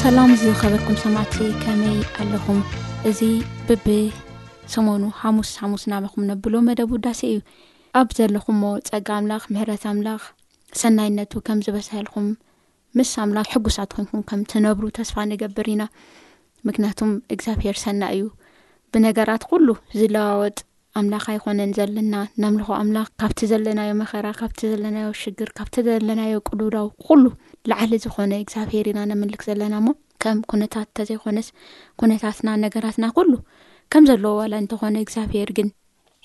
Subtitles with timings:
[0.00, 2.58] ሰላም ዝኸበርኩም ሰማዕቲ ከመይ ኣለኹም
[3.08, 3.20] እዚ
[3.68, 7.38] ብብሰሞኑ ሓሙስ ሓሙስ ናበኹም ነብሎ መደብ ውዳሴ እዩ
[8.00, 10.22] ኣብ ዘለኹምሞ ፀጋ ኣምላኽ ምሕረት ኣምላኽ
[10.80, 12.26] ሰናይነቱ ከም ዝበሳልኩም
[12.98, 15.84] ምስ ኣምላኽ ሕጉሳት ኮይንኩም ከም ትነብሩ ተስፋ ንገብር ኢና
[16.68, 18.24] ምክንያቱም እግዚኣብሄር ሰና እዩ
[18.94, 19.66] ብነገራት ኩሉ
[20.00, 20.56] ዝለዋወጥ
[20.98, 27.24] ኣምላኽ ይኮነን ዘለና ናምልኾ ኣምላኽ ካብቲ ዘለናዮ መኸራ ካብቲ ዘለናዮ ሽግር ካብቲ ዘለናዮ ቅዱላው ኩሉ
[27.70, 31.38] ላዓሊ ዝኾነ እግኣብሄር ኢና ነምልክ ዘለናከም ኩነታት ተዘይኾነ
[32.02, 33.32] ኩነታትና ነገራትና ኩሉ
[33.94, 35.68] ከም ዘለዎ ዋላ እንተኾነ እግዚኣብሄር ግን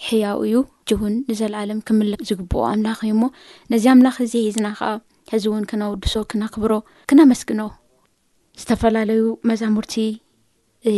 [0.06, 0.56] ሕያው እዩ
[0.90, 3.26] ጅውን ንዘለኣለም ክምል ዝግብኦ ኣምላኽ እዩ እሞ
[3.74, 4.90] ነዚ ኣምላኽ እዚ ሒዝና ከዓ
[5.34, 6.72] ህዚ እውን ክናውድሶ ክናክብሮ
[7.12, 7.62] ክነመስግኖ
[8.62, 9.94] ዝተፈላለዩ መዛሙርቲ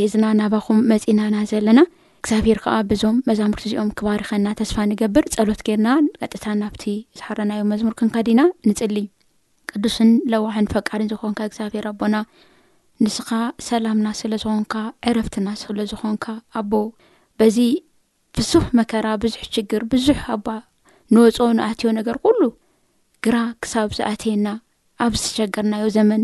[0.07, 1.79] እዝና ናባኹም መፂናና ዘለና
[2.25, 5.87] እግዚኣብሔር ከዓ ብዞም መዛሙርቲ እዚኦም ክባሪኸና ተስፋ ንገብር ፀሎት ገርና
[6.19, 6.83] ቀጥታ ናብቲ
[7.17, 8.97] ዝሓረናዮ መዝሙርክንካ ዲና ንፅሊ
[9.69, 12.15] ቅዱስን ለዋሕን ፈቃድን ዝኾንካ እግዚኣብሄር ኣቦና
[13.05, 13.27] ንስኻ
[13.67, 14.75] ሰላምና ስለ ዝኾንካ
[15.11, 16.25] ዕረፍትና ስፍለ ዝኾንካ
[16.61, 16.71] ኣቦ
[17.41, 17.57] በዚ
[18.37, 20.47] ፍሱፍ መከራ ብዙሕ ችግር ብዙሕ ኣባ
[21.15, 22.41] ነወፆ ንኣትዮ ነገር ኩሉ
[23.27, 24.47] ግራ ክሳብ ዝኣትየና
[25.07, 26.23] ኣብ ዝተሸገርናዮ ዘመን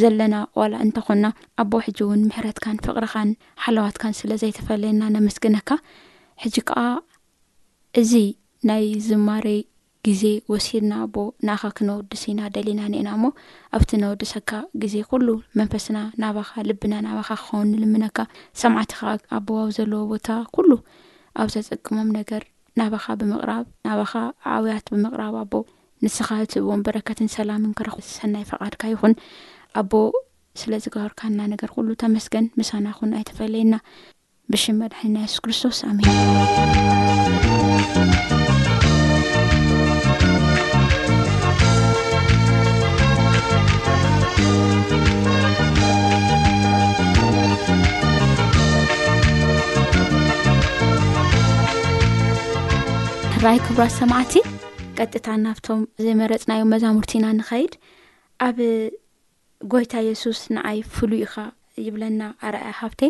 [0.00, 1.26] ዘለና ዋላ እንተኾንና
[1.62, 3.28] ኣቦ ሕጂ እውን ምሕረትካን ፍቅርኻን
[3.64, 5.70] ሓለዋትካን ስለዘይተፈለየና ነምስግነካ
[6.42, 6.80] ሕጂ ከዓ
[8.00, 8.12] እዚ
[8.68, 9.46] ናይ ዝማሬ
[10.06, 10.22] ግዜ
[10.52, 11.16] ወሲድና ኣቦ
[11.46, 13.24] ናኻ ክነወዱስ ኢና ደሊና ነአና እሞ
[13.76, 14.50] ኣብቲ ነወዱሰካ
[14.82, 15.26] ግዜ ኩሉ
[15.58, 18.18] መንፈስና ናባኻ ልብና ናባካ ክኸውን ንልምነካ
[18.60, 20.70] ሰምዕቲ ከዓ ኣቦዋዊ ዘለዎ ቦታ ኩሉ
[21.42, 22.44] ኣብ ዘጠቅሞም ነገር
[22.80, 24.12] ናባኻ ብምቅራብ ናባኻ
[24.54, 25.52] ኣብያት ብምቅራብ ኣቦ
[26.04, 29.14] ንስኻ እትእቦም በረከትን ሰላምን ክረክ ዝሰናይ ፈቃድካ ይኹን
[29.80, 29.92] ኣቦ
[30.60, 33.74] ስለ ዝገበርካና ነገር ኩሉ ተመስገን ምሳና ኹን ኣይተፈለየና
[34.52, 36.08] ብሽ መድሕኒ ና ሱስ ክርስቶስ ኣሜን
[53.42, 54.32] ራይ ክብራ ሰማዕቲ
[54.98, 57.74] ቀጥታ ናብቶም ዘመረፅናዮ መዛሙርቲኢና ንኸይድ
[58.46, 58.56] ኣብ
[59.72, 61.34] ጐይታ የሱስ ንኣይ ፍሉይ ኢኻ
[61.86, 63.00] ይብለና ኣርኣያ ሃብቴ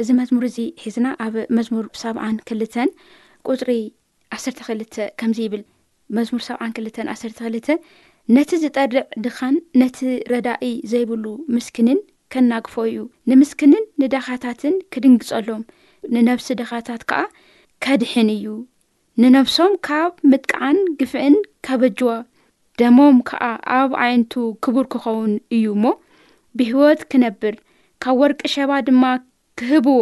[0.00, 2.90] እዚ መዝሙር እዙ ሒዝና ኣብ መዝሙር ሰብዓን ክልተን
[3.50, 3.70] ቁፅሪ
[4.36, 5.62] ዓሠርተ ክልተ ከምዙ ይብል
[6.16, 7.68] መዝሙር ሰብዓን ክልተ 1ሠርተ ክልተ
[8.36, 9.98] ነቲ ዝጠርዕ ድኻን ነቲ
[10.32, 11.24] ረዳኢ ዘይብሉ
[11.56, 12.00] ምስኪንን
[12.34, 12.98] ከናግፎ እዩ
[13.30, 15.62] ንምስክንን ንደኻታትን ክድንግጸሎም
[16.14, 17.20] ንነብሲ ደኻታት ከዓ
[17.84, 18.46] ከድሕን እዩ
[19.22, 21.36] ንነብሶም ካብ ምጥቃዓን ግፍዕን
[21.68, 22.12] ከበጅዋ
[22.80, 23.44] ደሞም ከዓ
[23.78, 24.32] ኣብ ዓይነቱ
[24.64, 25.84] ክቡር ክኸውን እዩ እሞ
[26.58, 27.54] ብህይወት ክነብር
[28.04, 29.04] ካብ ወርቂ ሸባ ድማ
[29.58, 29.98] ክህብዎ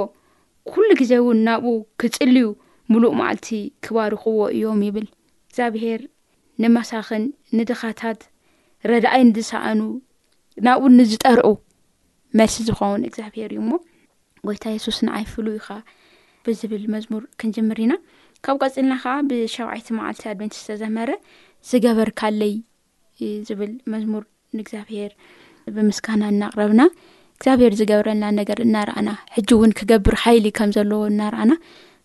[0.71, 2.47] ኲሉ ግዜ እውን ናብኡ ክጽልዩ
[2.93, 3.49] ምሉእ ማዓልቲ
[3.85, 5.07] ክባርኽዎ እዮም ይብል
[5.49, 6.01] እግዚኣብሄር
[6.63, 7.25] ንመሳኽን
[7.59, 8.21] ንድኻታት
[8.91, 9.81] ረዳእይ ንዝስኣኑ
[10.69, 11.49] ናብኡ ንዝጠርዑ
[12.41, 13.73] መልሲ ዝኾውን እግዚኣብሄር እዩ እሞ
[14.47, 15.69] ጐይታ የሱስ ንኣይፍሉ ኢኻ
[16.47, 17.93] ብዝብል መዝሙር ክንጅምር ኢና
[18.47, 21.11] ካብ ቀፂልና ኸዓ ብሸባዒቲ መዓልቲ ኣድቤንቲ ዝተዘመረ
[21.71, 22.55] ዝገበር ካለይ
[23.49, 24.25] ዝብል መዝሙር
[24.57, 25.13] ንእግዚኣብሔር
[25.77, 26.83] ብምስጋና እናቅረብና
[27.37, 31.55] እግዚኣብሔር ዝገብረልና ነገር እናርኣና ሕጂ እውን ክገብር ሓይሊ ከም ዘለዎ እናርኣና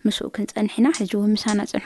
[0.07, 1.85] ምስኡ ክንፀንሕና ሕጂ እውን ምሳና ፀንሑ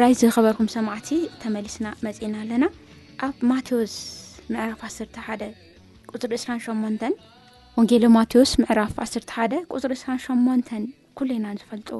[0.00, 1.08] ራይ ዝኸበርኩም ሰማዕቲ
[1.40, 2.64] ተመሊስና መፂእና ኣለና
[3.24, 3.94] ኣብ ማቴዎስ
[4.52, 5.42] ምዕራፍ 1ሰርተ ሓደ
[6.10, 6.96] ቁፅሪ እስራሸሞን
[7.78, 10.60] ወንጌሎ ማቴዎስ ምዕራፍ 1ተ ሓ ቁፅሪ እስራ ሸሞን
[11.20, 11.90] ኩለይና ዝፈልጦ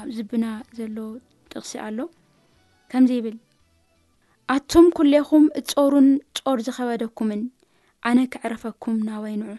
[0.00, 0.46] ኣብ ዝብና
[0.78, 0.98] ዘሎ
[1.52, 1.98] ጥቕሲ ኣሎ
[2.94, 3.38] ከምዚ ይብል
[4.56, 6.08] ኣቶም ኩሌይኹም እጾሩን
[6.40, 7.42] ጾር ዝኸበደኩምን
[8.10, 9.50] ኣነ ክዕረፈኩም ናዋይ ንዑ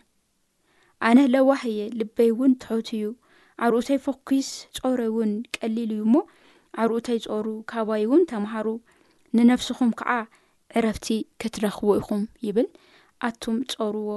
[1.09, 3.05] ኣነ ለዋህየ ልበይ እውን ትሑት እዩ
[3.63, 6.15] ኣብ ርኡተይ ፎኪስ ጾረይ እውን ቀሊል እዩ እሞ
[6.83, 8.67] ዓርኡተይ ጾሩ ካባይ እውን ተምሃሩ
[9.37, 10.11] ንነፍስኹም ከዓ
[10.79, 11.07] ዕረፍቲ
[11.41, 12.67] ክትረኽቡ ኢኹም ይብል
[13.27, 14.09] ኣቱም ፀርዎ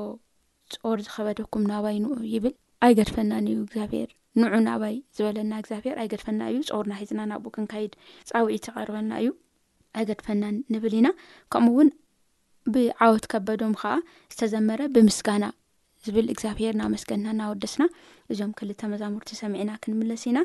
[0.82, 2.52] ጾር ዝኸበደኩም ናባይ ንኡ ይብል
[2.84, 7.92] ኣይገድፈናን እዩ እግዚኣብሔር ንዑ ንባይ ዝበለና እግዚኣብሄር ኣይገድፈና እዩ ጾርና ሒዝና ናብኡ ክንካይድ
[8.30, 9.30] ፃውዒት ተቐርበልና እዩ
[10.00, 11.08] ኣይገድፈናን ንብል ኢና
[11.52, 11.90] ከምኡ እውን
[12.74, 13.92] ብዓወት ከበዶም ከዓ
[14.34, 15.44] ዝተዘመረ ብምስጋና
[16.06, 17.82] ዝብል እግዚኣብሄር ናመስገና ናወደስና
[18.32, 20.38] እዞም ክልተ መዛሙርቲ ሰሚዒና ክንምለስ ኢና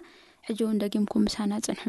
[0.48, 1.82] ሕጁ ንደጊምኩም ምሳና ጽንሑ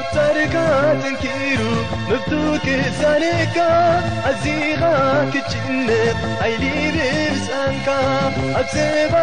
[0.00, 0.56] እታርካ
[1.02, 1.60] ጥንቲሩ
[2.10, 2.32] መፍቱ
[2.64, 3.58] ክሳነካ
[4.30, 4.82] ኣዚኻ
[5.34, 7.88] ክጭምቕ ኣይሊብብሳንካ
[8.60, 9.14] ኣብ ዘባ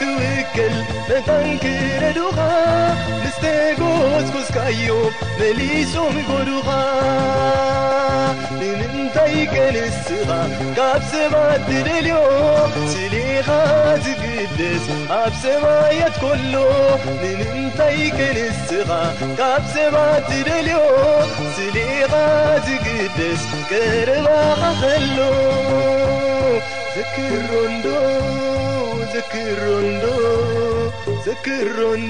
[0.00, 0.74] ትውክል
[1.08, 2.38] በታንክረዱኻ
[3.22, 4.88] ንስተጎዝ ኩዝካ እዮ
[5.38, 6.68] በሊሶም ኮዶኻ
[8.58, 9.98] ምንንተይ ከንስ
[10.76, 12.16] ካብባትደልዮ
[12.92, 13.48] ስሊኻ
[14.06, 14.84] ዝግዴስ
[15.18, 16.54] ኣብባየት ኮሎ
[17.22, 18.70] ምንንተይ ከንስ
[19.40, 20.78] ካብባትደልዮ
[21.58, 22.12] ስሊኻ
[22.68, 25.18] ዝግዴስ ከረባኸ ኸሎ
[26.96, 27.86] ዘክሮንዶ
[29.16, 30.04] ዘክሮንዶ
[31.26, 32.00] sክrን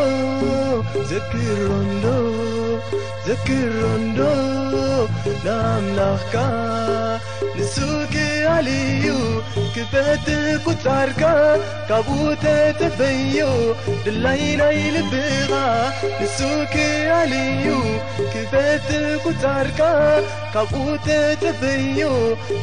[1.11, 2.05] ዘኪሮንዶ
[3.27, 4.21] ዘኪሮንዶ
[5.45, 6.35] ንኣምላኽካ
[7.57, 8.15] ንሱክ
[8.53, 9.07] ኣልዩ
[9.75, 10.27] ክፈት
[10.65, 11.23] ኩፃርካ
[11.89, 12.45] ካብኡተ
[12.81, 13.39] ተበዮ
[14.05, 15.13] ድላይናይልብ
[16.21, 16.75] ንሱክ
[17.21, 17.67] ኣልዩ
[18.35, 18.89] ክፈት
[19.25, 19.81] ኩፃርካ
[20.55, 22.01] ካብኡተተበዮ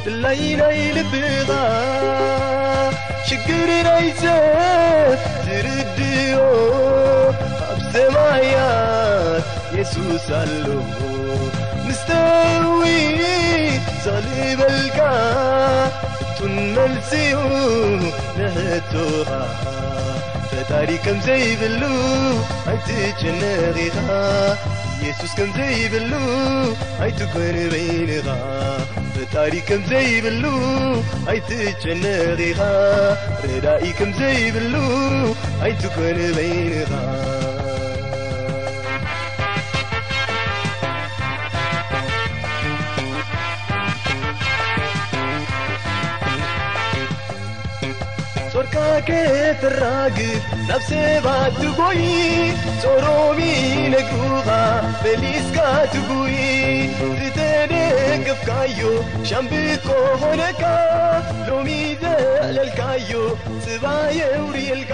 [0.05, 1.11] ድላይ ናይልብ
[3.27, 4.23] ሽግር ናይዘ
[5.45, 6.33] ትርድዮ
[8.13, 10.65] ማያት የሱስ ኣሉ
[11.85, 12.87] ምስተዊ
[14.05, 14.99] ዘልበልካ
[16.27, 17.37] እቱን መልፅኡ
[18.39, 19.29] ነሕቶኻ
[20.51, 21.81] ፈጣሪክ ከምዘይብሉ
[22.73, 23.97] ይትጨነኻ
[25.05, 26.11] የሱስ ከምዘይብሉ
[27.05, 28.27] ኣይትኮን በይንኻ
[29.15, 30.43] ፈጣሪክ ከምዘይብሉ
[31.33, 32.59] ኣይትጨነቂኻ
[33.51, 34.73] ረዳኢ ከም ዘይብሉ
[35.67, 36.93] ኣይትኮን በይንኻ
[49.61, 50.17] ብራግ
[50.67, 51.27] ናብሰባ
[51.59, 52.01] ትጉይ
[52.81, 53.39] ፆሮሚ
[53.93, 54.47] ነጉኻ
[55.01, 55.57] በሊስካ
[55.93, 56.35] ትጉይ
[57.27, 58.79] እተንክብካዩ
[59.29, 60.63] ሻምብት ኮሆነካ
[61.49, 63.11] ሎሚዘዕለልካዮ
[63.65, 64.93] ዝባየውርየልካ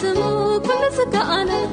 [0.00, 1.64] سمو كل ذكا أنا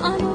[0.00, 0.27] كح